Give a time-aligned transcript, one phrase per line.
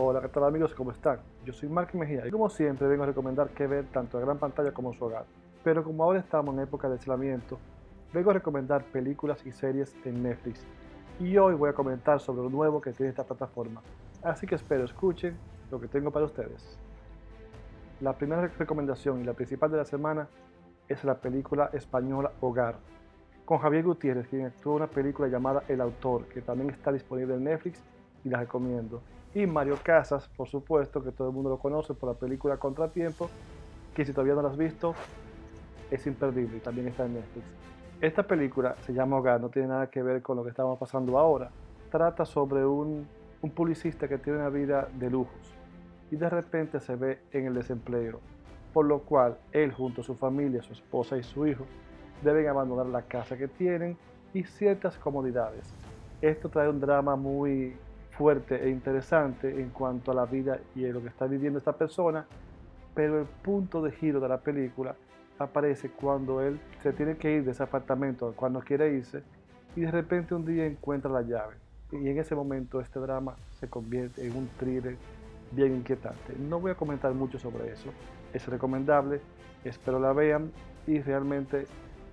[0.00, 0.72] Hola, ¿qué tal amigos?
[0.76, 1.18] ¿Cómo están?
[1.44, 4.38] Yo soy Mark Mejía y como siempre vengo a recomendar que ver tanto en gran
[4.38, 5.24] pantalla como en su hogar.
[5.64, 7.58] Pero como ahora estamos en época de aislamiento,
[8.12, 10.64] vengo a recomendar películas y series en Netflix.
[11.18, 13.82] Y hoy voy a comentar sobre lo nuevo que tiene esta plataforma.
[14.22, 15.36] Así que espero escuchen
[15.68, 16.78] lo que tengo para ustedes.
[18.00, 20.28] La primera recomendación y la principal de la semana
[20.86, 22.76] es la película española Hogar,
[23.44, 27.34] con Javier Gutiérrez, quien actuó en una película llamada El Autor, que también está disponible
[27.34, 27.82] en Netflix
[28.22, 29.02] y la recomiendo.
[29.34, 33.28] Y Mario Casas, por supuesto, que todo el mundo lo conoce por la película Contratiempo,
[33.94, 34.94] que si todavía no la has visto,
[35.90, 37.46] es imperdible también está en Netflix.
[38.00, 41.18] Esta película se llama Hogar, no tiene nada que ver con lo que estamos pasando
[41.18, 41.50] ahora.
[41.90, 43.06] Trata sobre un,
[43.42, 45.54] un publicista que tiene una vida de lujos
[46.10, 48.20] y de repente se ve en el desempleo,
[48.72, 51.64] por lo cual él junto a su familia, su esposa y su hijo
[52.22, 53.96] deben abandonar la casa que tienen
[54.32, 55.74] y ciertas comodidades.
[56.20, 57.76] Esto trae un drama muy
[58.18, 62.26] fuerte e interesante en cuanto a la vida y lo que está viviendo esta persona,
[62.92, 64.96] pero el punto de giro de la película
[65.38, 69.22] aparece cuando él se tiene que ir de ese apartamento, cuando quiere irse,
[69.76, 71.54] y de repente un día encuentra la llave.
[71.92, 74.96] Y en ese momento este drama se convierte en un thriller
[75.52, 76.34] bien inquietante.
[76.36, 77.90] No voy a comentar mucho sobre eso,
[78.32, 79.20] es recomendable,
[79.64, 80.50] espero la vean
[80.88, 81.66] y realmente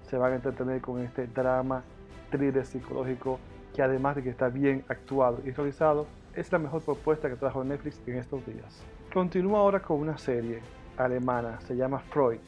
[0.04, 1.82] se van a entretener con este drama,
[2.30, 3.40] thriller psicológico
[3.76, 7.64] que además de que está bien actuado y realizado, es la mejor propuesta que trajo
[7.64, 8.82] Netflix en estos días.
[9.14, 10.62] Continúa ahora con una serie
[10.96, 12.40] alemana, se llama Freud,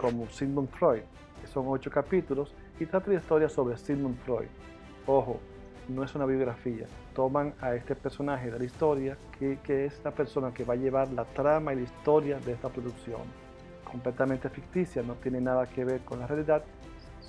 [0.00, 1.02] como Sigmund Freud,
[1.40, 4.46] que son ocho capítulos y trata de historia sobre Sigmund Freud.
[5.06, 5.40] Ojo,
[5.88, 10.12] no es una biografía, toman a este personaje de la historia, que, que es la
[10.12, 13.22] persona que va a llevar la trama y la historia de esta producción.
[13.82, 16.62] Completamente ficticia, no tiene nada que ver con la realidad,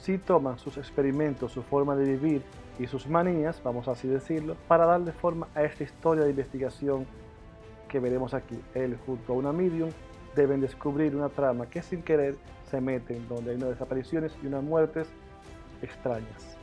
[0.01, 2.41] si toman sus experimentos, su forma de vivir
[2.79, 7.05] y sus manías, vamos así decirlo, para darle forma a esta historia de investigación
[7.87, 8.59] que veremos aquí.
[8.73, 9.89] Él junto a una medium
[10.35, 12.35] deben descubrir una trama que sin querer
[12.69, 15.09] se meten donde hay unas desapariciones y unas muertes
[15.81, 16.57] extrañas.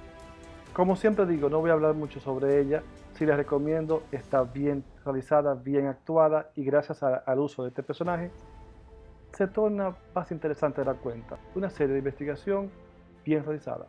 [0.72, 2.82] Como siempre digo, no voy a hablar mucho sobre ella,
[3.14, 8.30] si la recomiendo, está bien realizada, bien actuada y gracias al uso de este personaje
[9.32, 11.38] se torna más interesante la cuenta.
[11.54, 12.70] Una serie de investigación
[13.26, 13.88] bien realizada.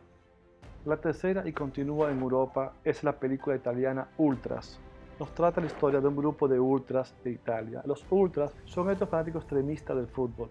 [0.84, 4.80] La tercera y continúa en Europa es la película italiana Ultras.
[5.20, 7.82] Nos trata la historia de un grupo de ultras de Italia.
[7.86, 10.50] Los ultras son estos fanáticos extremistas del fútbol,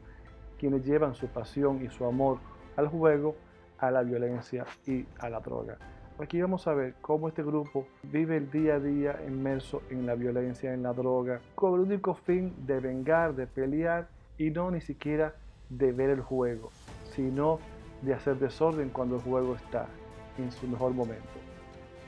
[0.59, 2.39] quienes llevan su pasión y su amor
[2.77, 3.35] al juego,
[3.79, 5.79] a la violencia y a la droga.
[6.19, 10.15] Aquí vamos a ver cómo este grupo vive el día a día inmerso en la
[10.15, 14.09] violencia, en la droga, con el único fin de vengar, de pelear
[14.39, 15.35] y no ni siquiera
[15.69, 16.71] de ver el juego,
[17.15, 17.59] sino
[18.07, 19.87] de hacer desorden cuando el juego está
[20.39, 21.27] en su mejor momento.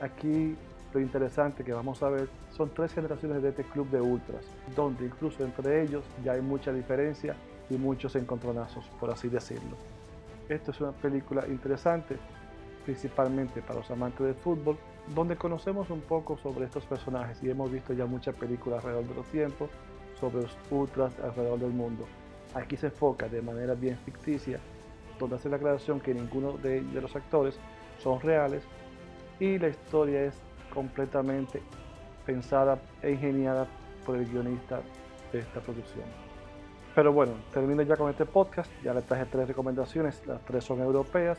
[0.00, 0.56] Aquí
[0.94, 4.44] lo interesante que vamos a ver son tres generaciones de este club de ultras,
[4.76, 7.34] donde incluso entre ellos ya hay mucha diferencia
[7.68, 9.76] y muchos encontronazos, por así decirlo.
[10.48, 12.16] Esto es una película interesante,
[12.84, 14.78] principalmente para los amantes del fútbol,
[15.14, 19.14] donde conocemos un poco sobre estos personajes y hemos visto ya muchas películas alrededor de
[19.16, 19.68] los tiempos
[20.20, 22.06] sobre los ultras alrededor del mundo.
[22.54, 24.60] Aquí se enfoca de manera bien ficticia
[25.18, 27.58] donde hace la aclaración que ninguno de, los actores
[28.02, 28.62] son reales
[29.40, 30.34] y la historia es
[30.72, 31.62] completamente
[32.26, 33.66] pensada e ingeniada
[34.04, 34.80] por el guionista
[35.32, 36.04] de esta producción.
[36.94, 40.80] Pero bueno, termino ya con este podcast, ya les traje tres recomendaciones, las tres son
[40.80, 41.38] europeas,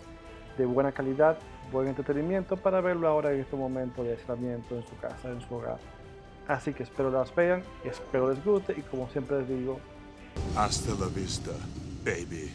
[0.57, 1.38] de buena calidad,
[1.72, 5.56] buen entretenimiento para verlo ahora en este momento de aislamiento en su casa, en su
[5.56, 5.79] hogar.
[6.47, 9.79] Así que espero las vean, espero les guste y como siempre les digo,
[10.56, 11.51] hasta la vista,
[12.03, 12.51] baby.